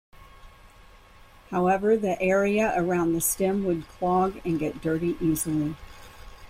[1.51, 5.75] However, the area around the stem would clog and get dirty easily.